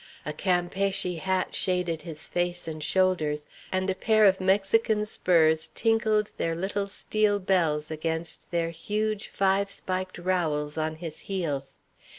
A 0.25 0.33
Campeachy 0.33 1.19
hat 1.19 1.53
shaded 1.53 2.01
his 2.01 2.25
face 2.25 2.67
and 2.67 2.83
shoulders, 2.83 3.45
and 3.71 3.87
a 3.87 3.93
pair 3.93 4.25
of 4.25 4.41
Mexican 4.41 5.05
spurs 5.05 5.69
tinkled 5.75 6.31
their 6.37 6.55
little 6.55 6.87
steel 6.87 7.37
bells 7.37 7.91
against 7.91 8.49
their 8.49 8.71
huge 8.71 9.27
five 9.27 9.69
spiked 9.69 10.17
rowels 10.17 10.75
on 10.75 10.95
his 10.95 11.19
heels. 11.29 11.77